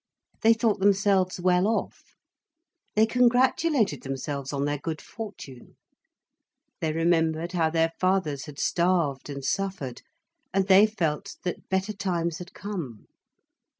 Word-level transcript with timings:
They 0.41 0.53
thought 0.55 0.79
themselves 0.79 1.39
well 1.39 1.67
off, 1.67 2.15
they 2.95 3.05
congratulated 3.05 4.01
themselves 4.01 4.51
on 4.51 4.65
their 4.65 4.79
good 4.79 4.99
fortune, 4.99 5.77
they 6.79 6.91
remembered 6.91 7.51
how 7.51 7.69
their 7.69 7.91
fathers 7.99 8.45
had 8.45 8.57
starved 8.57 9.29
and 9.29 9.45
suffered, 9.45 10.01
and 10.51 10.65
they 10.65 10.87
felt 10.87 11.35
that 11.43 11.69
better 11.69 11.93
times 11.93 12.39
had 12.39 12.51
come. 12.55 13.05